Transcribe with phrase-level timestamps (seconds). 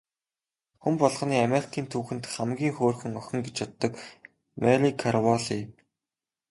[0.81, 3.91] Хүн болгоны Америкийн түүхэн дэх хамгийн хөөрхөн охин гэж боддог
[4.61, 5.59] Мари Караволли.